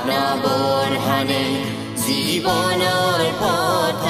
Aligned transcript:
আগ্নবৰ্ষণে 0.00 1.44
জীৱনৰ 2.02 3.22
পথ 3.40 4.04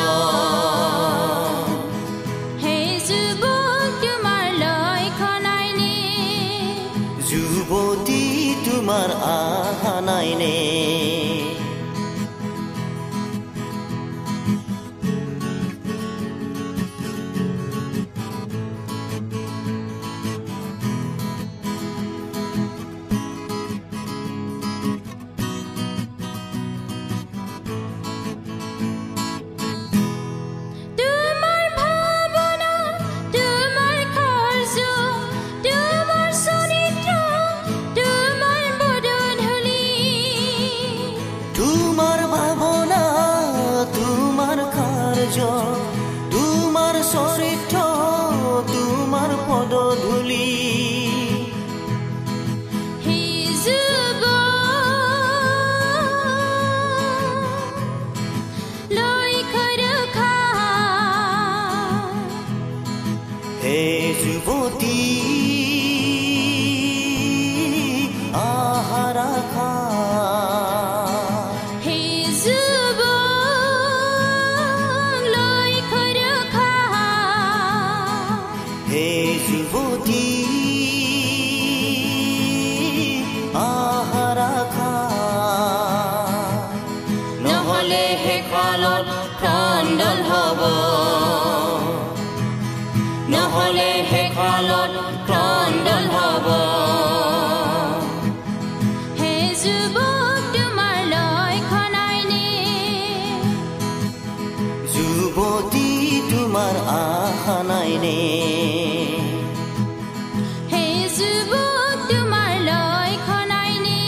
তোমাৰ 112.09 112.55
লক্ষণ 112.69 113.51
আইনে 113.55 114.01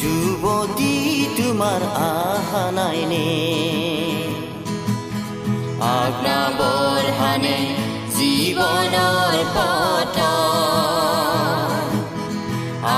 যুৱতী 0.00 0.94
তোমাৰ 1.36 1.82
আশা 2.04 2.64
নাইনে 2.76 3.26
আজ্ঞাবৰ্ষণে 5.96 7.58
জীৱনৰ 8.16 9.34
পথ 9.56 10.16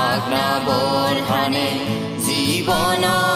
আজ্ঞাবৰ্ষণে 0.03 1.67
জীৱনৰ 2.27 3.28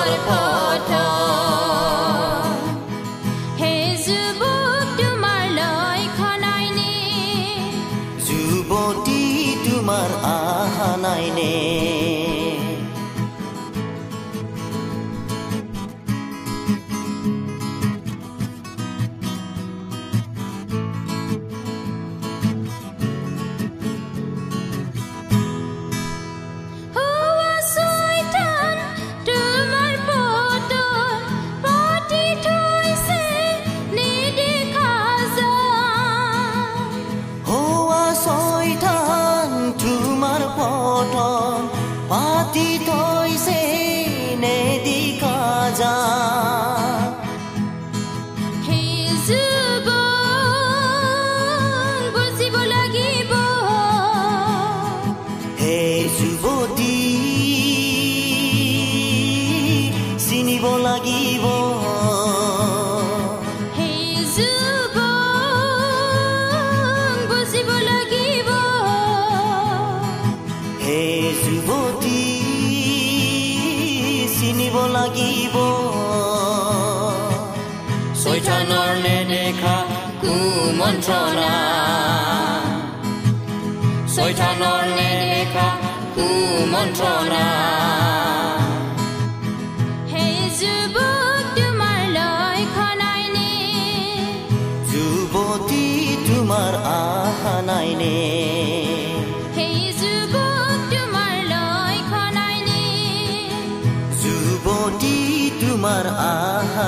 কুমন্ত্ৰণা 80.84 81.58
চৈতানৰ 84.14 84.82
নেদেখা 84.98 85.68
কুমন্ত্ৰণা 86.16 87.46
সেই 90.12 90.36
যুৱক 90.60 91.46
তোমাৰ 91.58 92.02
লক্ষণ 92.18 93.02
আইনে 93.08 93.54
যুৱতী 94.92 95.88
তোমাৰ 96.28 96.74
আশা 96.92 97.56
নাইনে 97.70 98.16
সেই 99.56 99.80
যুৱক 100.02 100.78
তোমাৰ 100.94 101.36
লক্ষণ 101.54 102.36
আইনে 102.44 102.86
যুৱতী 104.22 105.18
তোমাৰ 105.62 106.06
আশা 106.28 106.84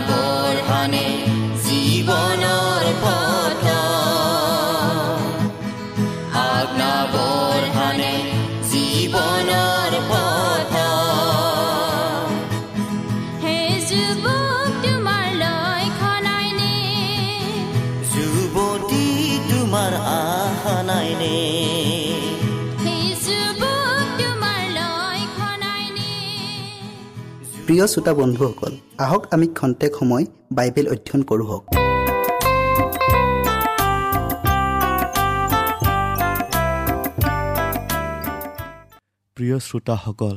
বৰহানে 0.00 0.19
প্ৰিয় 27.70 27.86
শ্ৰোতা 27.86 28.12
বন্ধুসকল 28.14 28.72
আহক 28.98 29.22
আমি 29.30 29.46
খন্তেক 29.48 29.92
সময় 29.98 30.24
বাইবেল 30.52 30.86
অধ্যয়ন 30.88 31.22
কৰোঁ 31.22 31.46
প্ৰিয় 39.36 39.58
শ্ৰোতাসকল 39.58 40.36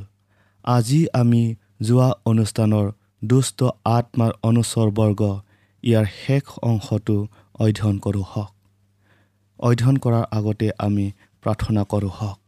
আজি 0.66 1.08
আমি 1.14 1.56
যোৱা 1.82 2.10
অনুষ্ঠানৰ 2.26 2.86
দুষ্ট 3.24 3.60
আত্মাৰ 3.86 4.32
অনুচৰবৰ্গ 4.44 5.22
ইয়াৰ 5.84 6.06
শেষ 6.26 6.46
অংশটো 6.62 7.18
অধ্যয়ন 7.60 7.98
কৰোঁ 7.98 8.26
হওক। 8.32 8.52
অধ্যয়ন 9.60 9.98
কৰাৰ 9.98 10.26
আগতে 10.32 10.68
আমি 10.78 11.06
প্ৰাৰ্থনা 11.44 11.84
কৰোঁ 11.84 12.14
হওক। 12.20 12.40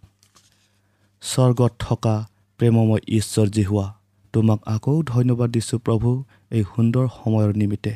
স্বৰ্গত 1.22 1.72
থকা 1.80 2.16
প্ৰেমময় 2.60 3.02
ঈশ্বৰ 3.08 3.48
জিহুৱা 3.48 4.05
তোমাক 4.36 4.60
আকৌ 4.68 4.96
ধন্যবাদ 5.14 5.50
দিছোঁ 5.56 5.80
প্ৰভু 5.86 6.10
এই 6.52 6.64
সুন্দৰ 6.72 7.06
সময়ৰ 7.18 7.52
নিমিত্তে। 7.62 7.94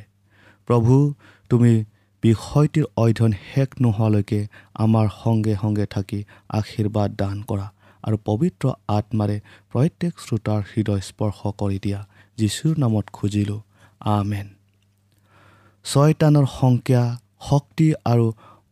প্ৰভু 0.69 0.93
তুমি 1.51 1.73
বিষয়টিৰ 2.23 2.85
অধ্যয়ন 3.03 3.33
শেষ 3.47 3.69
নোহোৱালৈকে 3.81 4.39
আমাৰ 4.83 5.05
সংগে 5.21 5.53
সংগে 5.61 5.85
থাকি 5.95 6.19
আশীৰ্বাদ 6.59 7.09
দান 7.21 7.37
কৰা 7.49 7.67
আৰু 8.03 8.17
পবিত্ৰ 8.27 8.65
আত্মাৰে 8.97 9.37
প্ৰত্যেক 9.71 10.13
শ্ৰোতাৰ 10.25 10.61
হৃদয় 10.71 11.01
স্পৰ্শ 11.09 11.39
কৰি 11.61 11.77
দিয়া। 11.85 11.99
যীশুৰ 12.37 12.73
নামত 12.77 13.05
খুজিলোঁ। 13.13 13.61
আমেন। 14.11 14.47
ছয়তানৰ 15.85 16.45
সংখ্যা 16.59 17.03
শক্তি 17.49 17.87
আৰু 18.05 18.25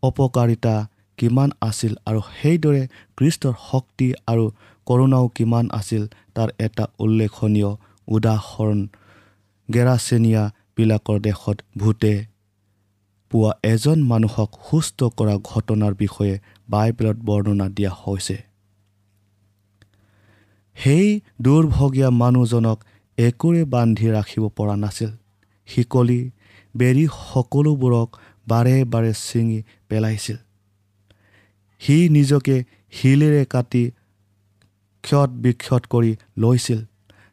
অপকাৰিতা 0.04 0.76
কিমান 1.18 1.50
আছিল 1.62 1.94
আৰু 2.06 2.20
সেইদৰে 2.32 2.84
কৃষ্টৰ 3.18 3.54
শক্তি 3.72 4.08
আৰু 4.32 4.46
কৰোণাও 4.88 5.26
কিমান 5.36 5.66
আছিল 5.72 6.04
তাৰ 6.36 6.50
এটা 6.60 6.86
উল্লেখনীয় 7.00 7.72
উদাহৰণ। 8.08 8.80
গেৰাচেনিয়াবিলাকৰ 9.70 11.18
দেশত 11.20 11.58
ভূতে 11.78 12.14
পোৱা 13.32 13.52
এজন 13.64 14.00
মানুহক 14.04 14.50
সুস্থ 14.68 15.00
কৰা 15.18 15.36
ঘটনাৰ 15.44 15.94
বিষয়ে 15.94 16.36
বাইবেলত 16.70 17.18
বৰ্ণনা 17.26 17.68
দিয়া 17.70 17.92
হৈছে। 18.02 18.38
সেই 20.78 21.08
দুৰ্ভগীয়া 21.42 22.10
মানুহজনক 22.22 22.78
একোৰে 23.18 23.62
বান্ধি 23.66 24.08
ৰাখিব 24.12 24.44
পৰা 24.58 24.76
নাছিল। 24.76 25.12
শিকলি 25.68 26.22
বেৰি 26.76 27.06
সকলোবোৰক 27.14 28.10
বাৰে 28.48 28.76
বাৰে 28.86 29.12
ছিঙি 29.18 29.60
পেলাইছিল। 29.90 30.38
সি 31.82 31.98
নিজকে 32.10 32.56
শিলেৰে 32.92 33.44
কাটি 33.46 33.84
ক্ষত 35.08 35.30
বিক্ষত 35.44 35.84
কৰি 35.94 36.12
লৈছিল। 36.44 36.80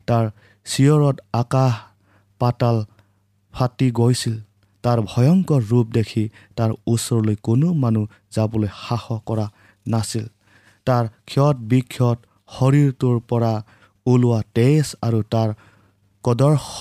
তাৰ 0.09 0.25
চিঞৰত 0.67 1.17
আকাশ 1.43 1.73
পাতাল 2.41 2.77
ফাটি 3.55 3.89
গৈছিল। 3.99 4.37
তাৰ 4.85 4.99
ভয়ংকৰ 5.11 5.61
ৰূপ 5.71 5.87
দেখি 5.99 6.25
তাৰ 6.57 6.71
ওচৰলৈ 6.93 7.37
কোনো 7.47 7.69
মানুহ 7.83 8.05
যাবলৈ 8.37 8.71
সাহস 8.81 9.21
কৰা 9.29 9.47
নাছিল। 9.87 10.25
তাৰ 10.87 11.05
ক্ষত 11.31 11.57
বিক্ষত 11.71 12.19
শৰীৰটোৰ 12.49 13.17
পৰা 13.31 13.53
ওলোৱা 14.07 14.41
তেজ 14.57 14.87
আৰু 15.07 15.21
তাৰ 15.35 15.51
কদৰ্শ 16.25 16.77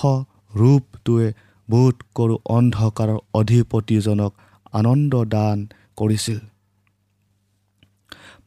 ৰূপটোৱে 0.52 1.28
বোধ 1.68 1.96
কৰোঁ 2.16 2.38
অন্ধকাৰৰ 2.56 3.18
অধিপতিজনক 3.34 4.32
আনন্দ 4.72 5.12
দান 5.34 5.58
কৰিছিল। 5.96 6.38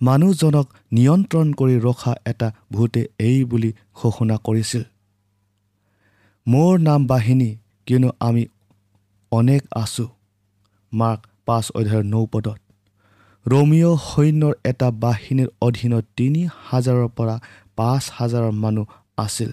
মানুহজনক 0.02 0.68
নিয়ন্ত্ৰণ 0.92 1.48
কৰি 1.54 1.76
ৰখা 1.80 2.14
এটা 2.26 2.48
ভূতে 2.72 3.02
এই 3.20 3.38
বুলি 3.44 3.70
ঘোষণা 3.96 4.36
কৰিছিল। 4.48 4.84
মোৰ 6.48 6.74
নাম 6.80 7.02
বাহিনী 7.08 7.50
কিয়নো 7.88 8.10
আমি 8.20 8.44
অনেক 9.32 9.62
আছোঁ 9.76 10.08
মাৰ্ক 10.92 11.20
পাঁচ 11.46 11.66
অধ্যায়ৰ 11.72 12.06
নৌপদত 12.14 12.60
ৰমিঅ' 13.46 13.98
সৈন্যৰ 14.10 14.54
এটা 14.64 14.88
বাহিনীৰ 15.04 15.50
অধীনত 15.62 16.04
তিনি 16.18 16.42
হাজাৰৰ 16.70 17.08
পৰা 17.18 17.36
পাঁচ 17.76 18.04
হাজাৰৰ 18.18 18.54
মানুহ 18.64 18.86
আছিল। 19.18 19.50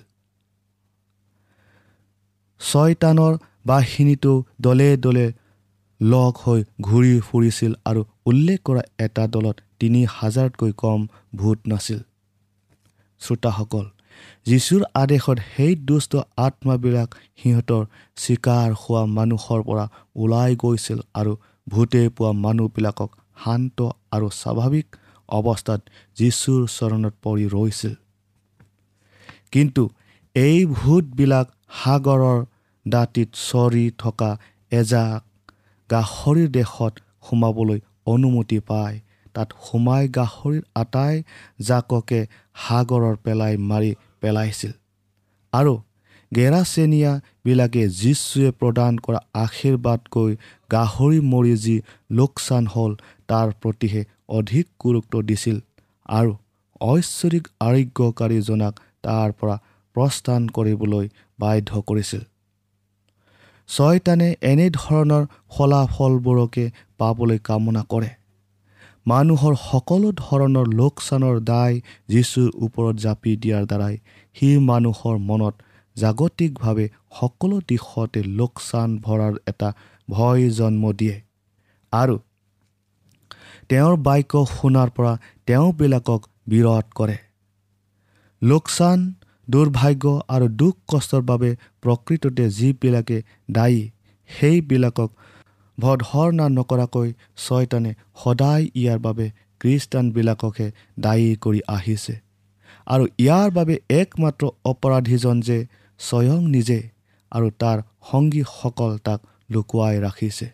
ছয়তানৰ 2.61 3.35
বাহিনীটো 3.67 4.33
দলে 4.61 4.89
দলে 4.97 5.27
লগ 6.13 6.33
হৈ 6.45 6.61
ঘূৰি 6.87 7.15
ফুৰিছিল 7.27 7.73
আৰু 7.91 8.01
উল্লেখ 8.27 8.59
কৰা 8.67 8.83
এটা 9.05 9.25
দলত 9.35 9.57
তিনি 9.81 10.01
হাজাৰতকৈ 10.17 10.73
কম 10.83 11.01
ভূত 11.37 11.59
নাছিল। 11.67 12.01
শ্ৰোতাসকল 13.21 13.87
যীশুৰ 14.47 14.83
আদেশত 14.95 15.39
সেই 15.53 15.73
দুষ্ট 15.89 16.13
আত্মাবিলাক 16.37 17.09
সিহঁতৰ 17.41 17.83
চিকাৰ 18.17 18.69
হোৱা 18.81 19.03
মানুহৰ 19.19 19.61
পৰা 19.69 19.85
ওলাই 20.17 20.53
গৈছিল 20.63 20.99
আৰু 21.21 21.33
ভূতে 21.67 22.03
পোৱা 22.17 22.33
মানুহবিলাকক 22.45 23.11
শান্ত 23.45 23.79
আৰু 24.15 24.27
স্বাভাৱিক 24.41 24.87
অৱস্থাত 25.29 25.81
যীশুৰ 26.17 26.61
চৰণত 26.77 27.15
পৰি 27.25 27.45
ৰৈছিল। 27.55 27.95
কিন্তু 29.53 29.83
এই 30.37 30.59
ভূতবিলাক 30.79 31.47
সাগৰৰ 31.79 32.39
দাঁতিত 32.87 33.29
চৰি 33.51 33.85
থকা 33.99 34.31
এজাক 34.73 35.21
গাহৰিৰ 35.91 36.49
দেশত 36.51 36.93
সোমাবলৈ 37.27 37.81
অনুমতি 38.07 38.59
পায়। 38.69 38.97
তাত 39.35 39.49
সোমাই 39.67 40.05
গাহৰিৰ 40.19 40.63
আটাই 40.75 41.15
জাককে 41.61 42.21
সাগৰৰ 42.65 43.17
পেলাই 43.25 43.55
মাৰি 43.71 43.91
পেলাইছিল। 44.21 44.73
আৰু 45.53 45.75
গেৰাচেনীয়াবিলাকে 46.33 47.83
যীশুৱে 48.01 48.51
প্ৰদান 48.61 48.93
কৰা 49.05 49.21
আশীৰ্বাদকৈ 49.35 50.31
গাহৰি 50.71 51.21
মৰি 51.33 51.55
যি 51.57 51.77
লোকচান 52.11 52.65
হ'ল 52.67 52.93
তাৰ 53.29 53.49
প্ৰতিহে 53.63 54.03
অধিক 54.39 54.67
গুৰুত্ব 54.85 55.15
দিছিল 55.23 55.57
আৰু 56.09 56.33
ঐশ্বৰিক 56.81 57.45
আৰোগ্যকাৰীজনাক 57.61 58.75
তাৰ 59.03 59.29
পৰা 59.41 59.57
প্ৰস্থান 59.97 60.43
কৰিবলৈ 60.57 61.07
বাধ্য 61.39 61.71
কৰিছিল। 61.89 62.23
ছয়তানে 63.69 64.29
এনেধৰণৰ 64.43 65.25
ফলাফলবোৰকে 65.49 66.71
পাবলৈ 66.99 67.39
কামনা 67.39 67.83
কৰে। 67.89 68.11
মানুহৰ 69.07 69.55
সকলো 69.71 70.13
ধৰণৰ 70.13 70.67
লোকচানৰ 70.75 71.41
দায় 71.41 71.81
যীশুৰ 72.09 72.51
ওপৰত 72.55 72.95
জাপি 72.97 73.33
দিয়াৰ 73.37 73.65
দ্বাৰাই 73.67 73.97
সি 74.37 74.49
মানুহৰ 74.59 75.19
মনত 75.19 75.55
জাগতিকভাৱে 75.97 76.87
সকলো 77.21 77.57
দিশতে 77.69 78.23
লোকচান 78.23 78.99
ভৰাৰ 78.99 79.35
এটা 79.47 79.73
ভয় 80.11 80.51
জন্ম 80.51 80.93
দিয়ে। 80.93 81.17
আৰু 81.93 82.17
তেওঁৰ 83.69 83.97
বাক্য 83.97 84.47
শুনাৰ 84.55 84.91
পৰা 84.91 85.13
তেওঁবিলাকক 85.47 86.23
বিৰত 86.49 86.87
কৰে। 86.95 87.17
লোকচান 88.43 88.99
দুৰ্ভাগ্য 89.51 90.05
আৰু 90.29 90.49
দুখ 90.49 90.75
কষ্টৰ 90.89 91.23
বাবে 91.23 91.57
প্ৰকৃততে 91.83 92.45
যিবিলাকে 92.51 93.23
দায়ী 93.51 93.91
সেইবিলাকক 94.31 95.11
ভৰ্ণা 95.79 96.49
নকৰাকৈ 96.49 97.13
ছয়তানে 97.37 97.95
সদায় 98.25 98.65
ইয়াৰ 98.75 98.99
বাবে 98.99 99.27
খ্ৰীষ্টানবিলাককহে 99.61 100.73
দায়ী 101.01 101.37
কৰি 101.37 101.61
আহিছে। 101.69 102.15
আৰু 102.87 103.05
ইয়াৰ 103.19 103.51
বাবে 103.51 103.75
একমাত্ৰ 103.91 104.47
অপৰাধীজন 104.65 105.41
যে 105.41 105.67
স্বয়ং 105.99 106.41
নিজে 106.49 106.81
আৰু 107.33 107.51
তাৰ 107.59 107.79
সংগীসকল 108.11 108.99
তাক 108.99 109.21
লুকুৱাই 109.51 110.01
ৰাখিছে। 110.01 110.47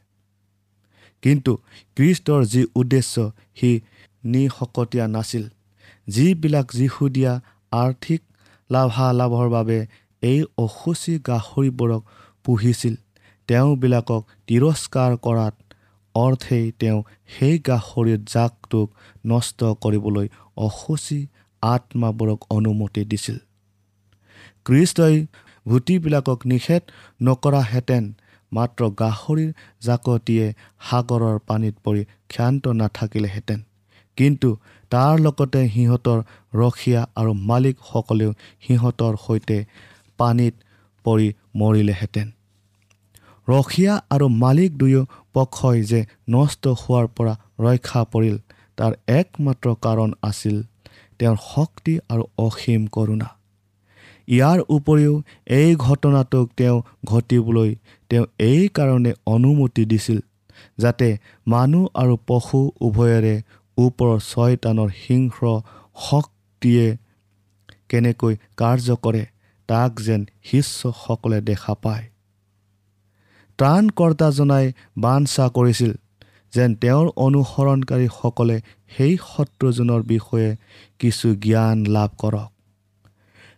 কিন্তু 1.23 1.53
কৃষ্টৰ 1.97 2.45
যি 2.45 2.63
উদ্দেশ্য 2.75 3.31
সি 3.55 3.81
নিশকতীয়া 4.25 5.07
নাছিল। 5.09 5.45
যিবিলাক 6.09 6.67
যীশুদীয়া 6.73 7.41
আৰ্থিক 7.73 8.21
লাভালাভৰ 8.71 9.49
বাবে 9.49 9.79
এই 10.23 10.39
অসুচী 10.59 11.15
গাহৰিবোৰক 11.29 12.03
পুহিছিল। 12.45 12.95
তেওঁবিলাকক 13.49 14.23
তিৰস্কাৰ 14.47 15.13
কৰাত 15.27 15.55
অৰ্থেই 16.15 16.67
তেওঁ 16.81 17.01
সেই 17.35 17.57
গাহৰিৰ 17.69 18.21
জাকটোক 18.35 18.89
নষ্ট 19.27 19.61
কৰিবলৈ 19.83 20.27
অসুচী 20.57 21.21
আত্মাবোৰক 21.63 22.41
অনুমতি 22.51 23.03
দিছিল। 23.05 23.39
কৃষ্টই 24.65 25.17
ভূতিবিলাকক 25.67 26.41
নিষেধ 26.47 26.83
নকৰাহেঁতেন 27.23 28.05
মাত্ৰ 28.53 28.83
গাহৰিৰ 29.01 29.51
জাকটিয়ে 29.83 30.47
সাগৰৰ 30.91 31.37
পানীত 31.47 31.75
পৰি 31.85 32.03
ক্ষান্ত 32.29 32.65
নাথাকিলেহেঁতেন। 32.81 33.61
কিন্তু 34.17 34.49
তাৰ 34.91 35.15
লগতে 35.19 35.61
সিহঁতৰ 35.75 36.19
ৰখীয়া 36.55 37.03
আৰু 37.21 37.33
মালিকসকলেও 37.51 38.31
সিহঁতৰ 38.65 39.13
সৈতে 39.25 39.59
পানীত 40.19 40.55
পৰি 41.05 41.29
মৰিলেহেঁতেন। 41.61 42.29
ৰখীয়া 43.49 43.95
আৰু 44.15 44.27
মালিক 44.45 44.71
দুয়ো 44.79 45.03
পক্ষই 45.35 45.79
যে 45.83 46.01
নষ্ট 46.29 46.65
হোৱাৰ 46.81 47.07
পৰা 47.17 47.35
ৰক্ষা 47.65 48.03
পৰিল 48.13 48.37
তাৰ 48.79 48.93
একমাত্ৰ 49.19 49.69
কাৰণ 49.85 50.11
আছিল 50.23 50.57
তেওঁৰ 51.21 51.39
শক্তি 51.45 51.95
আৰু 52.13 52.25
অসীম 52.47 52.83
কৰোণা। 52.97 53.29
ইয়াৰ 54.29 54.59
উপৰিও 54.77 55.15
এই 55.59 55.71
ঘটনাটোক 55.87 56.47
তেওঁ 56.57 56.77
ঘটিবলৈ 57.05 57.71
তেওঁ 58.11 58.27
এই 58.51 58.63
কাৰণে 58.77 59.13
অনুমতি 59.27 59.85
দিছিল 59.85 60.19
যাতে 60.79 61.09
মানুহ 61.47 61.85
আৰু 61.95 62.15
পশু 62.27 62.61
উভয়ৰে 62.81 63.35
ওপৰৰ 63.79 64.19
ছয়তানৰ 64.21 64.91
সিংহ 65.03 65.37
শক্তিয়ে 66.09 66.87
কেনেকৈ 67.89 68.35
কাৰ্য 68.57 68.97
কৰে 69.03 69.27
তাক 69.69 69.93
যেন 70.01 70.25
শিষ্যসকলে 70.43 71.41
দেখা 71.41 71.75
পায়। 71.75 72.05
ত্ৰাণকৰ্তাজনাই 73.59 74.67
বাঞ্ছা 74.99 75.45
কৰিছিল 75.49 75.93
যেন 76.53 76.71
তেওঁৰ 76.75 77.07
অনুসৰণকাৰীসকলে 77.17 78.57
সেই 78.97 79.15
শত্ৰুজনৰ 79.31 80.03
বিষয়ে 80.03 80.57
কিছু 80.99 81.29
জ্ঞান 81.35 81.79
লাভ 81.87 82.11
কৰক। 82.19 82.51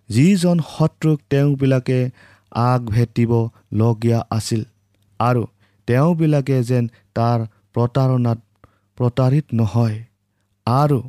যিজন 0.09 0.57
শত্ৰুক 0.73 1.19
তেওঁবিলাকে 1.31 2.11
আগভেটিবলগীয়া 2.53 4.21
আছিল 4.31 4.63
আৰু 5.21 5.43
তেওঁবিলাকে 5.89 6.57
যেন 6.63 6.85
তাৰ 7.15 7.39
প্ৰতাৰণাত 7.75 8.39
প্ৰতাৰিত 8.99 9.47
নহয় 9.55 9.99
আৰু 10.67 11.01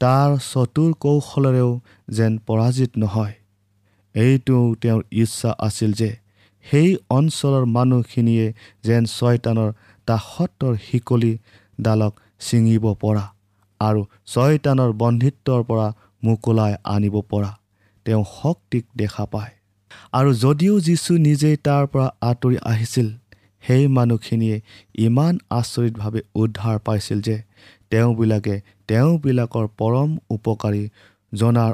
তাৰ 0.00 0.30
চতুৰ 0.52 0.90
কৌশলেৰেও 1.00 1.70
যেন 2.10 2.38
পৰাজিত 2.46 2.90
নহয়। 2.98 3.34
এইটো 4.14 4.56
তেওঁৰ 4.80 5.02
ইচ্ছা 5.12 5.50
আছিল 5.58 5.92
যে 5.92 6.10
সেই 6.64 6.96
অঞ্চলৰ 7.10 7.64
মানুহখিনিয়ে 7.76 8.46
যেন 8.82 9.02
ছয়তানৰ 9.04 9.70
দাসত্বৰ 10.06 10.72
শিকলিডালক 10.86 12.12
ছিঙিব 12.40 12.84
পৰা 12.94 13.24
আৰু 13.80 14.00
ছয়তানৰ 14.26 14.90
বন্ধিত্বৰ 14.92 15.60
পৰা 15.62 15.86
মোকলাই 16.24 16.74
আনিব 16.84 17.16
পৰা। 17.30 17.50
তেওঁ 18.04 18.24
শক্তিক 18.42 18.84
দেখা 18.96 19.24
পায়। 19.26 19.52
আৰু 20.12 20.30
যদিও 20.34 20.74
যীশু 20.80 21.12
নিজেই 21.18 21.56
তাৰ 21.56 21.86
পৰা 21.86 22.06
আঁতৰি 22.20 22.56
আহিছিল 22.62 23.08
সেই 23.62 23.84
মানুহখিনিয়ে 23.88 24.56
ইমান 25.06 25.34
আচৰিতভাৱে 25.50 26.20
উদ্ধাৰ 26.34 26.76
পাইছিল 26.78 27.18
যে 27.20 27.36
তেওঁবিলাকে 27.90 28.54
তেওঁবিলাকৰ 28.88 29.66
পৰম 29.78 30.10
উপকাৰী 30.30 30.82
জনাৰ 31.32 31.72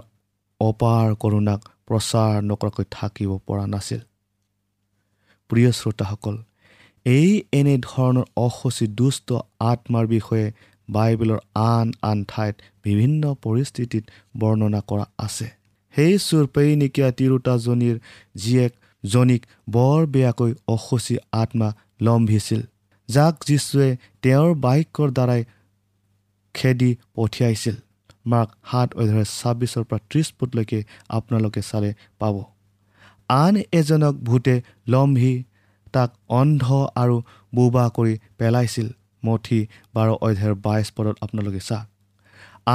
অপাৰ 0.61 1.07
কৰোণাক 1.15 1.61
প্ৰচাৰ 1.87 2.33
নকৰাকৈ 2.43 2.85
থাকিব 2.91 3.31
পৰা 3.47 3.65
নাছিল। 3.67 4.01
প্ৰিয় 5.51 5.71
শ্ৰোতাসকল 5.73 6.37
এই 7.07 7.31
এনেধৰণৰ 7.53 8.27
অসুচী 8.37 8.87
দুষ্ট 8.99 9.29
আত্মাৰ 9.61 10.07
বিষয়ে 10.07 10.47
বাইবেলৰ 10.89 11.41
আন 11.55 11.87
আন 12.03 12.19
ঠাইত 12.29 12.55
বিভিন্ন 12.85 13.23
পৰিস্থিতিত 13.45 14.05
বৰ্ণনা 14.39 14.81
কৰা 14.81 15.07
আছে। 15.19 15.47
সেই 15.95 16.15
চুৰপেইনিকীয়া 16.19 17.09
তিৰোতাজনীৰ 17.19 17.97
জীয়েকজনীক 19.05 19.43
বৰ 19.71 20.01
বেয়াকৈ 20.15 20.53
অসুচী 20.75 21.17
আত্মা 21.33 21.69
লম্ভিছিল 22.07 22.61
যাক 23.09 23.35
যীশুৱে 23.49 23.89
তেওঁৰ 24.23 24.51
বাক্যৰ 24.65 25.09
দ্বাৰাই 25.17 25.43
খেদি 26.55 26.91
পঠিয়াইছিল। 27.17 27.77
মাৰ্ক 28.31 28.51
সাত 28.71 28.89
অধ্যায় 29.01 29.29
ছাব্বিছৰ 29.39 29.85
পৰা 29.89 30.01
ত্ৰিছ 30.11 30.29
ফুটলৈকে 30.37 30.79
আপোনালোকে 31.17 31.61
চালে 31.71 31.91
পাব। 32.21 32.37
আন 33.35 33.55
এজনক 33.79 34.15
ভূতে 34.27 34.55
লম্ভি 34.93 35.35
তাক 35.95 36.11
অন্ধ 36.41 36.65
আৰু 37.03 37.17
বোবা 37.55 37.85
কৰি 37.97 38.15
পেলাইছিল। 38.39 38.89
মঠি 39.23 39.61
বাৰ 39.95 40.09
অধ্যায়ৰ 40.27 40.55
বাইছ 40.65 40.87
পদত 40.97 41.17
আপোনালোকে 41.25 41.61
চাওক 41.69 41.89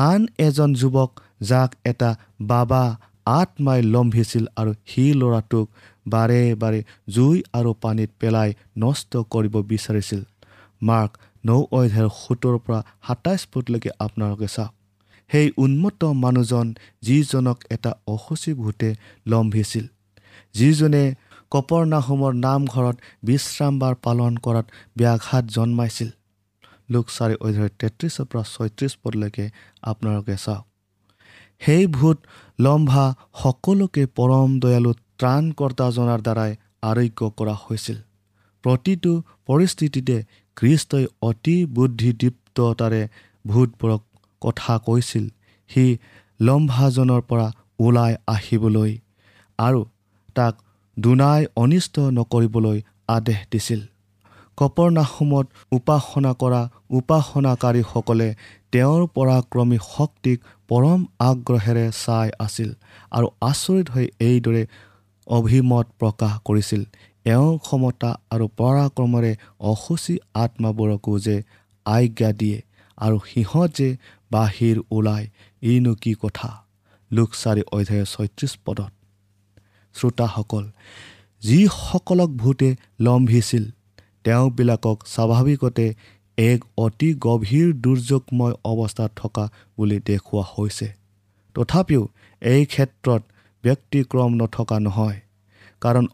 আন 0.08 0.22
এজন 0.48 0.70
যুৱক 0.82 1.12
যাক 1.50 1.70
এটা 1.86 2.10
বাবা 2.52 2.84
আত্মাই 3.40 3.80
লম্ভিছিল 3.94 4.46
আৰু 4.60 4.72
সি 4.90 5.04
ল'ৰাটোক 5.20 5.66
বাৰে 6.06 6.42
বাৰে 6.56 6.80
জুই 7.10 7.38
আৰু 7.54 7.72
পানীত 7.82 8.10
পেলাই 8.20 8.50
নষ্ট 8.78 9.12
কৰিব 9.30 9.56
বিচাৰিছিল। 9.72 10.22
মাৰ্ক 10.82 11.12
নৌ 11.46 11.60
অধ্যায়ৰ 11.72 12.12
সোতৰ 12.22 12.56
পৰা 12.66 12.80
সাতাইছ 13.08 13.42
ফুটলৈকে 13.52 13.92
আপোনালোকে 14.00 14.48
চাওক। 14.48 14.74
সেই 15.30 15.48
উন্মত্ত 15.58 16.02
মানুহজন 16.24 16.68
যিজনক 17.02 17.58
এটা 17.70 17.92
অসুচী 18.08 18.52
ভূতে 18.54 18.90
লম্ভিছিল 19.28 19.86
যিজনে 20.54 21.04
কপৰনাহোমৰ 21.52 22.34
নামঘৰত 22.46 22.96
বিশ্ৰামবাৰ 23.24 23.94
পালন 24.04 24.34
কৰাত 24.38 24.66
ব্যাঘাত 24.98 25.44
জন্মাইছিল। 25.48 26.10
লোক 26.90 27.06
চাৰি 27.08 27.36
অধ্যায় 27.46 27.72
তেত্ৰিছৰ 27.80 28.26
পৰা 28.32 28.44
ছয়ত্ৰিছ 28.54 28.94
পদলৈকে 29.04 29.46
আপোনালোকে 29.82 30.36
চাওক। 30.38 30.66
সেই 31.60 31.84
ভূত 31.88 32.18
লম্ভা 32.60 33.06
সকলোকে 33.34 34.04
পৰম 34.18 34.50
দয়ালু 34.60 34.92
ত্ৰাণকৰ্তাজনাৰ 35.22 36.22
দ্বাৰাই 36.22 36.52
আৰোগ্য 36.90 37.30
কৰা 37.38 37.56
হৈছিল। 37.66 37.98
প্ৰতিটো 38.64 39.12
পৰিস্থিতিতে 39.46 40.16
খ্ৰীষ্টই 40.58 41.06
অতি 41.22 41.56
বুদ্ধিদীপ্ততাৰে 41.76 43.02
ভূতবোৰক 43.46 44.02
কথা 44.42 44.74
কৈছিল 44.88 45.26
সি 45.70 45.86
লম্ভাজনৰ 46.40 47.22
পৰা 47.30 47.48
ওলাই 47.80 48.14
আহিবলৈ 48.28 48.92
আৰু 49.60 49.82
তাক 50.36 50.54
দুনাই 50.98 51.42
অনিষ্ট 51.56 51.96
নকৰিবলৈ 52.18 52.78
আদেশ 53.08 53.40
দিছিল। 53.52 53.82
কপৰনাহোমত 54.58 55.46
উপাসনা 55.72 56.32
কৰা 56.34 56.62
উপাসনাকাৰীসকলে 56.92 58.30
তেওঁৰ 58.72 59.02
পৰাক্ৰমী 59.16 59.78
শক্তিক 59.88 60.38
পৰম 60.70 61.00
আগ্ৰহেৰে 61.20 61.86
চাই 61.96 62.28
আছিল 62.40 62.70
আৰু 63.12 63.28
আচৰিত 63.42 63.88
হৈ 63.90 64.08
এইদৰে 64.20 64.64
অভিমত 65.28 65.88
প্ৰকাশ 66.00 66.34
কৰিছিল। 66.46 66.82
এওঁ 67.26 67.58
ক্ষমতা 67.58 68.10
আৰু 68.30 68.46
পৰাক্ৰমেৰে 68.58 69.36
অসুচী 69.60 70.16
আত্মাবোৰকো 70.34 71.20
যে 71.20 71.44
আজ্ঞা 71.86 72.32
দিয়ে 72.32 72.62
আৰু 72.98 73.18
সিহঁত 73.20 73.70
যে 73.78 73.98
বাহিৰ 74.32 74.78
ওলায় 74.92 75.28
ইনো 75.62 75.94
কি 75.96 76.14
কথা? 76.14 76.50
লোকচাৰি 77.12 77.62
অধ্যায় 77.72 78.06
ছয়ত্ৰিছ 78.06 78.54
পদত। 78.66 78.92
শ্ৰোতাসকল 79.94 80.66
যিসকলক 81.42 82.30
ভূতে 82.30 82.76
লম্ভিছিল 83.00 83.64
তেওঁবিলাকক 84.24 84.98
স্বাভাৱিকতে 85.06 85.94
এক 86.38 86.60
অতি 86.78 87.14
গভীৰ 87.20 87.74
দুৰ্যোগময় 87.74 88.56
অৱস্থাত 88.64 89.12
থকা 89.16 89.50
বুলি 89.78 90.00
দেখুওৱা 90.00 90.44
হৈছে। 90.54 90.88
তথাপিও 91.56 92.08
এই 92.42 92.66
ক্ষেত্ৰত 92.66 93.22
ব্যক্তিক্ৰম 93.64 94.32
নথকা 94.36 94.78
নহয়। 94.80 95.20
কাৰণ 95.82 96.06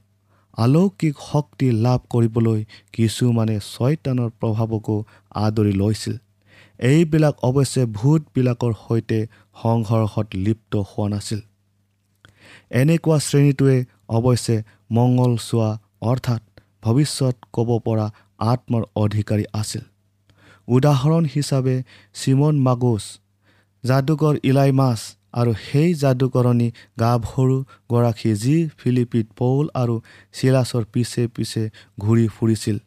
আলৌকিক 0.57 1.15
শক্তি 1.31 1.67
লাভ 1.71 1.99
কৰিবলৈ 2.09 2.59
কিছুমানে 2.93 3.57
ছয়তানৰ 3.59 4.29
প্ৰভাৱকো 4.39 4.95
আদৰি 5.35 5.73
লৈছিল। 5.73 6.15
এইবিলাক 6.79 7.35
অৱশ্যে 7.43 7.83
ভূতবিলাকৰ 7.85 8.73
সৈতে 8.87 9.19
সংঘৰ্ষত 9.63 10.27
লিপ্ত 10.35 10.73
হোৱা 10.89 11.07
নাছিল। 11.09 11.39
এনেকুৱা 12.71 13.17
শ্ৰেণীটোৱে 13.19 13.77
অৱশ্যে 14.09 14.55
মংগল 14.91 15.33
চোৱা 15.37 15.69
অৰ্থাৎ 16.01 16.41
ভৱিষ্যত 16.83 17.35
ক'ব 17.53 17.69
পৰা 17.79 18.07
আত্মৰ 18.39 18.83
অধিকাৰী 18.95 19.45
আছিল। 19.53 19.83
উদাহৰণ 20.67 21.23
হিচাপে 21.35 21.75
চিমন 22.13 22.55
মাগুচ 22.59 23.03
যাদুকৰ 23.83 24.35
ইলাই 24.43 24.71
মাছ 24.71 24.99
আৰু 25.39 25.51
সেই 25.63 25.89
যাদুকৰণী 25.93 26.67
গাভৰুগৰাকী 26.99 28.31
যি 28.43 28.55
ফিলিপিত 28.79 29.27
পৌল 29.37 29.65
আৰু 29.81 29.95
চিলাছৰ 30.33 30.83
পিছে 30.93 31.23
পিছে 31.35 31.63
ঘূৰি 31.99 32.27
ফুৰিছিল 32.35 32.77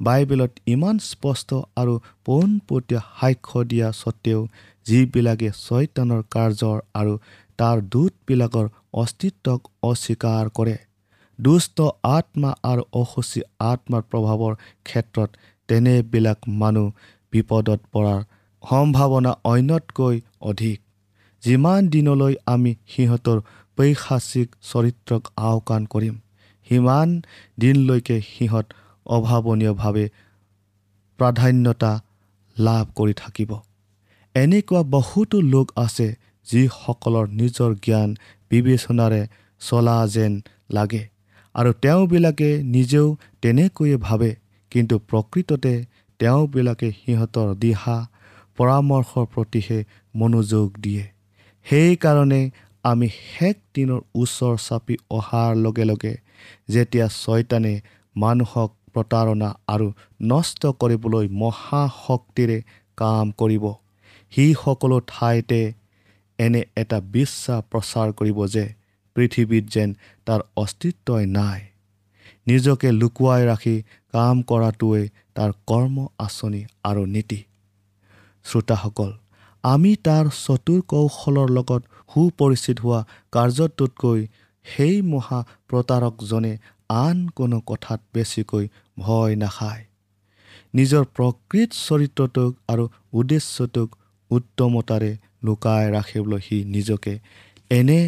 বাইবেলত 0.00 0.52
ইমান 0.66 0.96
স্পষ্ট 1.04 1.50
আৰু 1.76 1.94
পোনপটীয়া 2.24 3.00
সাক্ষ্য 3.18 3.58
দিয়া 3.70 3.88
স্বত্তেও 3.92 4.40
যিবিলাকে 4.86 5.48
ছয়তানৰ 5.64 6.22
কাৰ্যৰ 6.34 6.78
আৰু 6.94 7.14
তাৰ 7.58 7.76
দূতবিলাকৰ 7.92 8.66
অস্তিত্বক 8.94 9.60
অস্বীকাৰ 9.82 10.50
কৰে। 10.50 10.76
দুষ্ট 11.38 11.78
আত্মা 12.08 12.50
আৰু 12.62 12.82
অসুচী 12.92 13.40
আত্মাৰ 13.70 14.02
প্ৰভাৱৰ 14.10 14.54
ক্ষেত্ৰত 14.84 15.30
তেনেবিলাক 15.68 16.38
মানুহ 16.60 16.86
বিপদত 17.32 17.80
পৰাৰ 17.92 18.20
সম্ভাৱনা 18.62 19.32
অন্যতকৈ 19.44 20.16
অধিক। 20.50 20.78
যিমান 21.42 21.80
দিনলৈ 21.88 22.34
আমি 22.46 22.72
সিহঁতৰ 22.92 23.38
পৈশাচিক 23.78 24.48
চৰিত্ৰক 24.70 25.22
আওকাণ 25.48 25.82
কৰিম 25.86 26.14
সিমান 26.66 27.08
দিনলৈকে 27.60 28.16
সিহঁত 28.20 28.66
অভাৱনীয়ভাৱে 29.06 30.06
প্ৰাধান্যতা 31.18 31.92
লাভ 32.56 32.84
কৰি 32.94 33.14
থাকিব। 33.14 33.50
এনেকুৱা 34.34 34.80
বহুতো 34.90 35.36
লোক 35.52 35.66
আছে 35.76 36.08
যিসকলৰ 36.46 37.26
নিজৰ 37.40 37.70
জ্ঞান 37.84 38.10
বিবেচনাৰে 38.50 39.22
চলা 39.60 39.96
যেন 40.06 40.32
লাগে 40.70 41.02
আৰু 41.54 41.70
তেওঁবিলাকে 41.82 42.50
নিজেও 42.74 43.06
তেনেকৈয়ে 43.42 43.96
ভাবে 43.96 44.30
কিন্তু 44.72 44.94
প্ৰকৃততে 45.08 45.74
তেওঁবিলাকে 46.20 46.88
সিহঁতৰ 47.00 47.48
দিহা 47.54 47.96
পৰামৰ্শৰ 48.58 49.26
প্ৰতিহে 49.34 49.78
মনোযোগ 50.14 50.68
দিয়ে। 50.78 51.04
সেইকাৰণে 51.66 52.40
আমি 52.84 53.08
শেষ 53.14 53.56
দিনৰ 53.74 54.00
ওচৰ 54.14 54.54
চাপি 54.58 54.94
অহাৰ 55.10 55.50
লগে 55.56 55.84
লগে 55.84 56.14
যেতিয়া 56.68 57.06
ছয়তানে 57.16 57.74
মানুহক 58.16 58.70
প্ৰতাৰণা 58.94 59.50
আৰু 59.68 59.88
নষ্ট 60.22 60.62
কৰিবলৈ 60.80 61.26
মহাশক্তিৰে 61.42 62.58
কাম 62.98 63.26
কৰিব 63.38 63.64
সি 64.32 64.44
সকলো 64.64 64.96
ঠাইতে 65.06 65.60
এনে 66.38 66.62
এটা 66.76 66.98
বিশ্বাস 67.12 67.60
প্ৰচাৰ 67.70 68.08
কৰিব 68.12 68.38
যে 68.46 68.64
পৃথিৱীত 69.16 69.64
যেন 69.74 69.90
তাৰ 70.26 70.40
অস্তিত্বই 70.56 71.24
নাই। 71.38 71.60
নিজকে 72.46 72.88
লুকুৱাই 72.92 73.42
ৰাখি 73.46 73.76
কাম 74.14 74.36
কৰাটোৱে 74.42 75.02
তাৰ 75.34 75.50
কৰ্ম 75.66 75.96
আঁচনি 76.18 76.62
আৰু 76.84 77.02
নীতি। 77.14 77.40
শ্ৰোতাসকল 78.44 79.10
আমি 79.64 79.92
তাৰ 80.04 80.28
চতুৰ 80.36 80.80
কৌশলৰ 80.86 81.48
লগত 81.50 81.82
সুপৰিচিত 82.10 82.76
হোৱা 82.84 83.00
কাৰ্যটোতকৈ 83.32 84.20
সেই 84.66 84.96
মহা 85.04 85.40
প্ৰতাৰকজনে 85.68 86.52
আন 86.96 87.18
কোনো 87.36 87.58
কথাত 87.66 88.00
বেছিকৈ 88.14 88.64
ভয় 88.98 89.34
নাখায়। 89.36 89.82
নিজৰ 90.74 91.04
প্ৰকৃত 91.16 91.70
চৰিত্ৰটোক 91.78 92.50
আৰু 92.68 92.84
উদ্দেশ্যটোক 93.12 93.88
উত্তমতাৰে 94.30 95.10
লুকাই 95.44 95.84
ৰাখিবলৈ 95.90 96.40
সি 96.40 96.58
নিজকে 96.74 97.14
এনে 97.70 98.00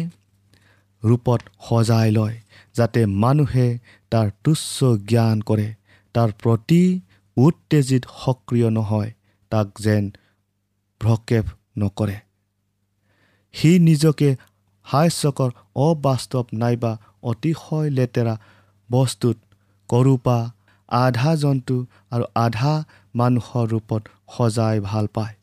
ৰূপত 1.03 1.41
সজাই 1.67 2.09
লয় 2.11 2.37
যাতে 2.75 3.01
মানুহে 3.23 3.67
তাৰ 4.11 4.27
তুচ্ছ 4.43 4.91
জ্ঞান 5.09 5.37
কৰে 5.49 5.69
তাৰ 6.15 6.29
প্ৰতি 6.43 6.81
উত্তেজিত 7.37 8.03
সক্ৰিয় 8.15 8.69
নহয় 8.69 9.11
তাক 9.51 9.67
যেন 9.79 10.03
ভ্ৰক্ষেপ 11.01 11.45
নকৰে। 11.77 12.17
সি 13.53 13.71
নিজকে 13.79 14.29
হাস্যকৰ 14.85 15.49
অবাস্তৱ 15.85 16.45
নাইবা 16.61 16.91
অতিশয় 17.23 17.89
লেতেৰা 17.97 18.35
বস্তুত 18.89 19.37
কৰোপা 19.89 20.37
আধা 20.89 21.31
জন্তু 21.35 21.75
আৰু 22.13 22.25
আধা 22.45 22.73
মানুহৰ 23.15 23.65
ৰূপত 23.73 24.01
সজাই 24.33 24.77
ভাল 24.89 25.05
পায়। 25.15 25.35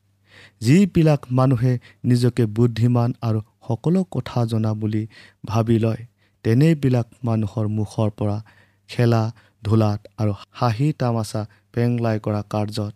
যিবিলাক 0.60 1.20
মানুহে 1.30 1.72
নিজকে 2.04 2.44
বুদ্ধিমান 2.56 3.10
আৰু 3.22 3.40
সকলো 3.66 4.00
কথা 4.10 4.40
জনা 4.44 4.72
বুলি 4.80 5.02
ভাবি 5.46 5.76
লয় 5.84 6.02
তেনেবিলাক 6.44 7.06
মানুহৰ 7.24 7.66
মুখৰ 7.78 8.08
পৰা 8.18 8.36
খেলা 8.90 9.22
ধূলাত 9.62 10.00
আৰু 10.18 10.32
হাঁহি 10.50 10.88
তামাচা 11.00 11.40
পেংলাই 11.72 12.16
কৰা 12.24 12.42
কাৰ্যত 12.52 12.92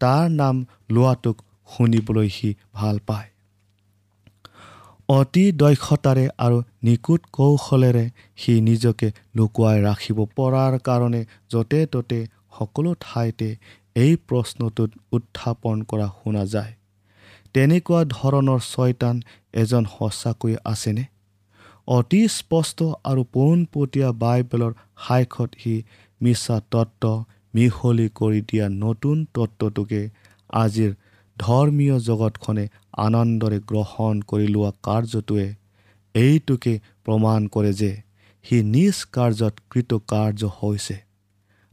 তাৰ 0.00 0.24
নাম 0.40 0.56
লোৱাটোক 0.90 1.36
শুনিবলৈ 1.68 2.28
সি 2.28 2.54
ভাল 2.72 2.98
পায়। 3.06 3.28
অতি 5.08 5.52
দক্ষতাৰে 5.52 6.28
আৰু 6.38 6.62
নিকুট 6.82 7.20
কৌশলেৰে 7.32 8.10
সি 8.36 8.60
নিজকে 8.60 9.08
লুকুৱাই 9.36 9.82
ৰাখিব 9.82 10.18
পৰাৰ 10.36 10.78
কাৰণে 10.78 11.24
য'তে 11.50 11.80
ত'তে 11.86 12.20
সকলো 12.58 12.94
ঠাইতে 13.00 13.56
এই 13.94 14.16
প্ৰশ্নটোত 14.28 14.90
উত্থাপন 15.12 15.82
কৰা 15.82 16.08
শুনা 16.22 16.44
যায়। 16.44 16.72
তেনেকুৱা 17.54 18.00
ধৰণৰ 18.04 18.60
ছয়তান 18.60 19.22
এজন 19.52 19.84
সঁচাকৈ 19.84 20.54
আছেনে? 20.64 21.04
অতি 21.88 22.28
স্পষ্ট 22.28 22.78
আৰু 23.04 23.22
পোনপটীয়া 23.24 24.12
বাইবেলৰ 24.12 24.72
সাক্ষ্যত 25.08 25.50
সি 25.58 25.74
মিছা 26.22 26.60
তত্ত্ব 26.70 27.24
মিহলি 27.54 28.08
কৰি 28.14 28.40
দিয়া 28.40 28.66
নতুন 28.68 29.24
তত্ত্বটোকে 29.34 30.10
আজিৰ 30.50 30.92
ধৰ্মীয় 31.36 31.96
জগতখনে 32.00 32.64
আনন্দৰে 33.04 33.58
গ্ৰহণ 33.70 34.20
কৰি 34.30 34.46
লোৱা 34.54 34.70
কাৰ্যটোৱে 34.82 35.46
এইটোকে 36.14 36.74
প্ৰমাণ 37.04 37.48
কৰে 37.48 37.72
যে 37.80 37.92
সি 38.44 38.60
নিজ 38.66 39.00
কাৰ্যত 39.12 39.54
কৃতকাৰ্য 39.70 40.52
হৈছে 40.58 40.96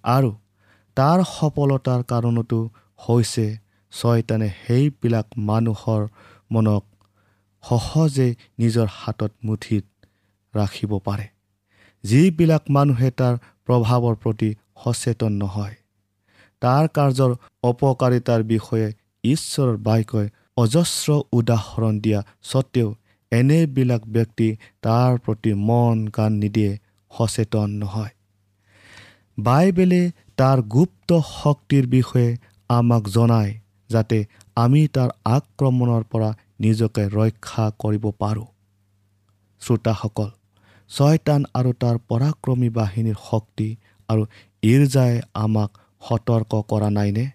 আৰু 0.03 0.31
তাৰ 0.97 1.19
সফলতাৰ 1.29 2.01
কাৰণতো 2.03 2.59
হৈছে 2.99 3.45
ছয়তানে 3.93 4.49
সেইবিলাক 4.57 5.27
মানুহৰ 5.49 6.01
মনক 6.51 6.83
সহজে 7.63 8.27
নিজৰ 8.59 8.87
হাতত 8.95 9.31
মুঠিত 9.45 9.85
ৰাখিব 10.53 10.91
পাৰে। 11.05 11.25
যিবিলাক 12.03 12.63
মানুহে 12.69 13.09
তাৰ 13.19 13.37
প্ৰভাৱৰ 13.65 14.15
প্ৰতি 14.23 14.49
সচেতন 14.83 15.39
নহয় 15.43 15.75
তাৰ 16.61 16.89
কাৰ্যৰ 16.97 17.31
অপকাৰিতাৰ 17.63 18.41
বিষয়ে 18.43 18.87
ঈশ্বৰৰ 19.23 19.77
বাক্যই 19.77 20.27
অজস্ৰ 20.57 21.09
উদাহৰণ 21.33 21.93
দিয়া 21.99 22.19
স্বত্তেও 22.43 22.89
এনেবিলাক 23.31 24.03
ব্যক্তি 24.07 24.47
তাৰ 24.81 25.11
প্ৰতি 25.17 25.51
মন 25.67 25.97
কাণ 26.07 26.31
নিদিয়ে 26.33 26.71
সচেতন 27.11 27.69
নহয়। 27.69 28.13
বাইবেলে 29.37 30.01
তাৰ 30.37 30.57
গুপ্ত 30.61 31.09
শক্তিৰ 31.29 31.85
বিষয়ে 31.87 32.29
আমাক 32.69 33.03
জনায় 33.07 33.53
যাতে 33.89 34.17
আমি 34.55 34.81
তাৰ 34.87 35.09
আক্ৰমণৰ 35.25 36.03
পৰা 36.11 36.29
নিজকে 36.59 37.03
ৰক্ষা 37.09 37.65
কৰিব 37.79 38.05
পাৰোঁ। 38.19 38.47
শ্ৰোতাসকল 39.61 40.29
ছয়তান 40.89 41.41
আৰু 41.53 41.71
তাৰ 41.73 41.95
পৰাক্ৰমী 42.09 42.69
বাহিনীৰ 42.69 43.17
শক্তি 43.29 43.67
আৰু 44.09 44.23
ইৰ্জাই 44.63 45.13
আমাক 45.33 45.69
সতৰ্ক 46.01 46.51
কৰা 46.69 46.89
নাইনে? 46.89 47.25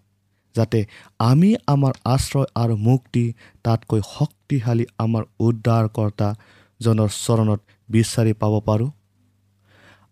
যাতে 0.59 0.81
আমি 1.21 1.51
আমাৰ 1.75 1.93
আশ্ৰয় 2.15 2.49
আৰু 2.63 2.75
মুক্তি 2.89 3.25
তাতকৈ 3.65 4.01
শক্তিশালী 4.15 4.85
আমাৰ 5.05 5.23
উদ্ধাৰকৰ্তাজনৰ 5.47 7.11
চৰণত 7.25 7.61
বিচাৰি 7.89 8.33
পাব 8.43 8.55
পাৰোঁ। 8.69 8.91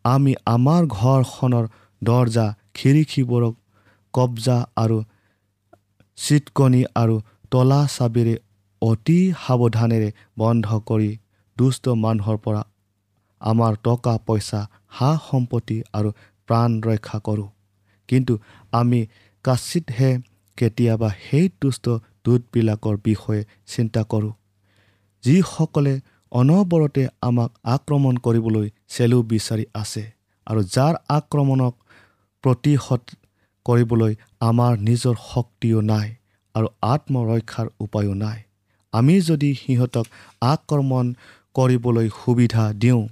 আমি 0.04 0.32
আমাৰ 0.46 0.82
ঘৰখনৰ 0.96 1.64
দৰ্জা 2.02 2.46
খিৰিকীবোৰক 2.76 3.54
কব্জা 4.14 4.58
আৰু 4.82 4.98
চিটকণি 6.18 6.82
আৰু 7.02 7.16
তলা 7.52 7.80
চাবিৰে 7.96 8.34
অতি 8.82 9.18
সাৱধানেৰে 9.42 10.08
বন্ধ 10.38 10.66
কৰি 10.88 11.10
দুষ্ট 11.56 11.84
মানুহৰ 12.04 12.36
পৰা 12.44 12.62
আমাৰ 13.40 13.72
টকা 13.86 14.14
পইচা 14.26 14.60
সা 14.96 15.10
সম্পত্তি 15.28 15.76
আৰু 15.98 16.10
প্ৰাণ 16.48 16.70
ৰক্ষা 16.86 17.18
কৰোঁ। 17.26 17.48
কিন্তু 18.08 18.34
আমি 18.72 19.00
কাচিতহে 19.44 20.10
কেতিয়াবা 20.56 21.08
সেই 21.24 21.46
দুষ্ট 21.62 21.84
দূতবিলাকৰ 22.24 22.96
বিষয়ে 23.04 23.42
চিন্তা 23.66 24.02
কৰোঁ। 24.10 24.32
যিসকলে 25.24 25.94
অনবৰতে 26.32 27.02
আমাক 27.28 27.50
আক্ৰমণ 27.74 28.14
কৰিবলৈ 28.16 28.66
চেলু 28.88 29.18
বিচাৰি 29.32 29.64
আছে 29.74 30.04
আৰু 30.46 30.60
যাৰ 30.74 30.94
আক্ৰমণক 31.08 31.74
প্ৰতিহত 32.44 33.02
কৰিবলৈ 33.66 34.12
আমাৰ 34.40 34.72
নিজৰ 34.88 35.14
শক্তিও 35.30 35.80
নাই 35.92 36.08
আৰু 36.54 36.68
আত্মৰক্ষাৰ 36.92 37.66
উপায়ো 37.80 38.14
নাই। 38.14 38.38
আমি 38.92 39.14
যদি 39.20 39.50
সিহঁতক 39.54 40.06
আক্ৰমণ 40.52 41.06
কৰিবলৈ 41.56 42.08
সুবিধা 42.20 42.64
দিওঁ 42.82 43.02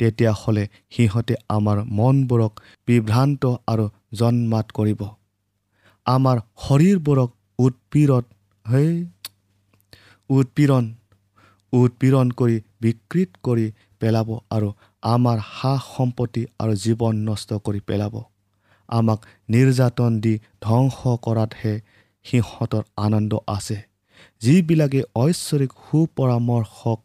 তেতিয়াহ'লে 0.00 0.64
সিহঁতে 0.90 1.34
আমাৰ 1.48 1.76
মনবোৰক 1.98 2.52
বিভ্ৰান্ত 2.88 3.42
আৰু 3.66 3.84
জন্মাত 4.14 4.66
কৰিব। 4.74 5.00
আমাৰ 6.06 6.40
শৰীৰবোৰক 6.64 7.30
উৎপীড়ত 7.58 8.24
হৈ 8.66 8.88
উৎপীড়ন 10.30 10.84
উৎপীড়ন 11.72 12.30
কৰি 12.32 12.56
বিকৃত 12.80 13.30
কৰি 13.42 13.66
পেলাব 14.00 14.28
আৰু 14.50 14.68
আমাৰ 15.02 15.38
সা 15.50 15.72
সম্পত্তি 15.86 16.42
আৰু 16.58 16.74
জীৱন 16.84 17.14
নষ্ট 17.28 17.58
কৰি 17.66 17.80
পেলাব। 17.86 18.14
আমাক 18.88 19.20
নিৰ্যাতন 19.48 20.20
দি 20.20 20.34
ধ্বংস 20.60 20.98
কৰাতহে 21.26 21.74
সিহঁতৰ 22.26 22.82
আনন্দ 23.04 23.32
আছে। 23.46 23.78
যিবিলাকে 24.42 25.00
ঐশ্বৰিক 25.16 25.72
সুপৰামৰ্শক 25.84 26.98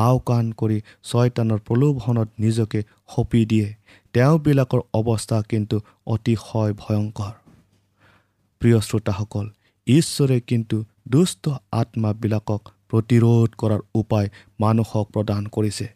আওকাণ 0.00 0.44
কৰি 0.60 0.78
ছয়তানৰ 1.04 1.60
প্ৰলোভনত 1.66 2.28
নিজকে 2.38 2.80
সঁপি 3.08 3.42
দিয়ে 3.44 3.68
তেওঁবিলাকৰ 4.14 4.80
অৱস্থা 4.94 5.38
কিন্তু 5.50 5.76
অতিশয় 6.06 6.72
ভয়ংকৰ। 6.82 7.39
প্ৰিয় 8.60 8.78
শ্ৰোতাসকল 8.80 9.46
ঈশ্বৰে 9.86 10.36
কিন্তু 10.40 10.76
দুষ্ট 11.08 11.44
আত্মাবিলাকক 11.72 12.62
প্ৰতিৰোধ 12.90 13.50
কৰাৰ 13.56 13.82
উপায় 13.94 14.28
মানুহক 14.60 15.06
প্ৰদান 15.12 15.46
কৰিছে। 15.46 15.86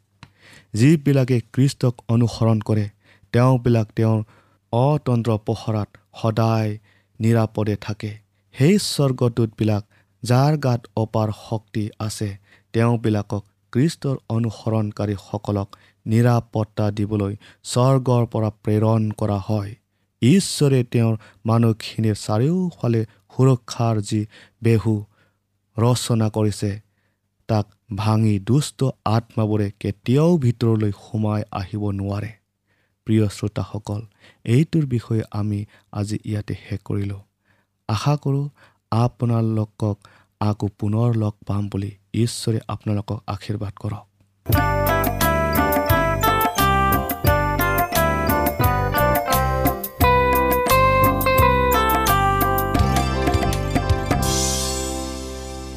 যিবিলাকে 0.74 1.38
কৃষ্টক 1.52 1.94
অনুসৰণ 2.08 2.58
কৰে 2.60 2.86
তেওঁবিলাক 3.32 3.88
তেওঁৰ 3.96 4.20
অতন্ত্ৰ 4.72 5.38
পহৰাত 5.46 5.88
সদায় 6.22 6.70
নিৰাপদে 7.20 7.76
থাকে। 7.80 8.10
সেই 8.54 8.74
স্বৰ্গদূতবিলাক 8.84 9.84
যাৰ 10.22 10.52
গাত 10.56 10.80
অপাৰ 10.96 11.28
শক্তি 11.40 11.84
আছে 11.98 12.28
তেওঁবিলাকক 12.74 13.42
কৃষ্টৰ 13.72 14.16
অনুসৰণকাৰীসকলক 14.28 15.68
নিৰাপত্তা 16.06 16.86
দিবলৈ 16.90 17.34
স্বৰ্গৰ 17.64 18.22
পৰা 18.26 18.50
প্ৰেৰণ 18.64 19.02
কৰা 19.20 19.38
হয়। 19.48 19.72
ঈশ্বৰে 20.22 20.80
তেওঁৰ 20.84 21.14
মানুহখিনিৰ 21.46 22.16
চাৰিওফালে 22.16 23.02
সুৰক্ষাৰ 23.32 23.96
যি 24.00 24.20
বেহু 24.62 24.94
ৰচনা 25.76 26.28
কৰিছে। 26.28 26.70
তাক 27.48 27.66
ভাঙি 27.96 28.38
দুষ্ট 28.38 28.78
আত্মাবোৰে 29.04 29.68
কেতিয়াও 29.80 30.30
ভিতৰলৈ 30.38 30.92
সোমাই 31.04 31.42
আহিব 31.60 31.82
নোৱাৰে। 31.90 32.30
প্ৰিয় 33.06 33.26
শ্ৰোতাসকল 33.28 34.00
এইটোৰ 34.44 34.84
বিষয়ে 34.86 35.22
আমি 35.30 35.58
আজি 35.92 36.16
ইয়াতে 36.24 36.54
শেষ 36.64 36.80
কৰিলোঁ। 36.84 37.20
আশা 37.88 38.14
কৰোঁ 38.16 38.46
আপোনালোকক 38.92 39.96
আকৌ 40.40 40.66
পুনৰ 40.78 41.08
লগ 41.16 41.34
পাম 41.46 41.68
বুলি 41.68 41.90
ঈশ্বৰে 42.14 42.58
আপোনালোকক 42.68 43.18
আশীৰ্বাদ 43.26 43.74
কৰক। 43.82 44.73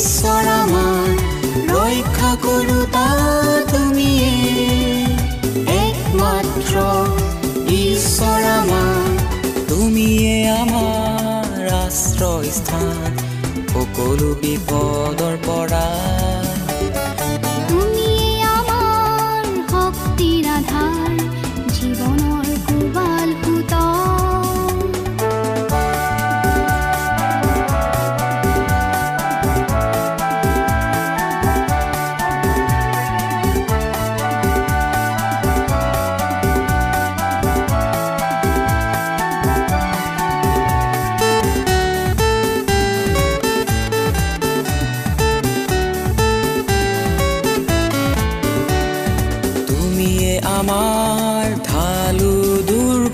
ঈশ্বৰ 0.00 0.46
আমাৰ 0.50 1.08
ৰক্ষা 1.70 2.28
কৰোতা 2.44 3.06
তুমিয়ে 3.72 4.30
একমাত্ৰ 5.74 6.84
ঈশ্বৰ 7.78 8.46
আমাৰ 8.52 9.02
তুমিয়ে 9.72 10.36
আমাৰ 10.54 11.68
আশ্ৰয়স্থান 11.80 13.20
সকলো 13.72 14.30
বিপদৰ 14.42 15.34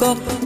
up. 0.07 0.46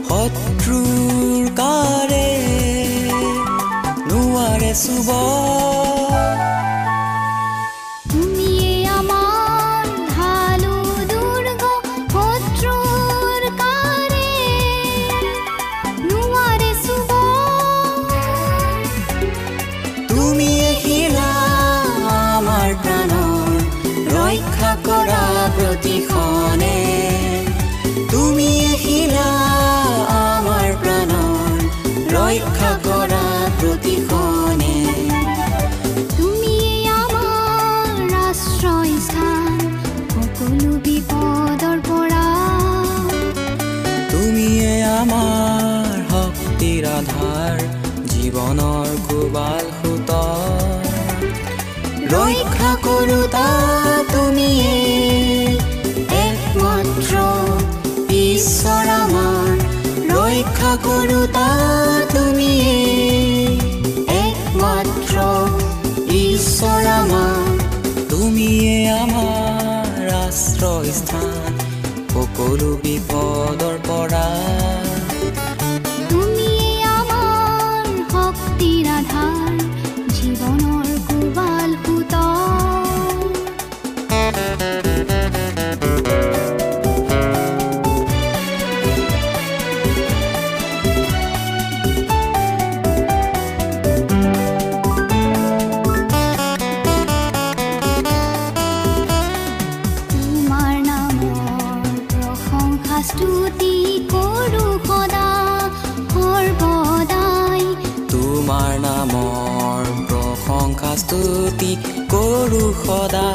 স্তুতি 111.11 111.71
কৰো 112.11 112.65
সদা 112.81 113.29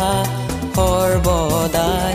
সৰ্বদাই। 0.77 2.15